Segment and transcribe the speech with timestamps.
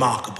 [0.00, 0.39] remarkable.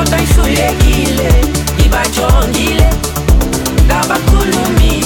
[0.00, 1.30] otaishulekile
[1.86, 2.90] ibachongile
[3.84, 5.05] ndabakhulumile